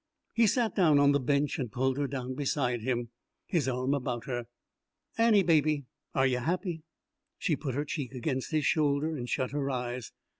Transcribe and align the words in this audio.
He 0.33 0.47
sat 0.47 0.73
down 0.75 0.97
on 0.97 1.11
the 1.11 1.19
bench 1.19 1.59
and 1.59 1.71
pulled 1.71 1.99
her 1.99 2.07
down 2.07 2.33
beside 2.33 2.81
him, 2.81 3.09
his 3.45 3.67
arm 3.67 3.93
about 3.93 4.25
her. 4.25 4.47
"Annie, 5.15 5.43
baby, 5.43 5.85
are 6.15 6.25
y' 6.25 6.37
happy?" 6.41 6.81
She 7.37 7.55
put 7.55 7.75
her 7.75 7.85
cheek 7.85 8.11
against 8.13 8.49
his 8.49 8.65
shoulder 8.65 9.15
and 9.15 9.29
shut 9.29 9.51
her 9.51 9.69
eyes. 9.69 10.11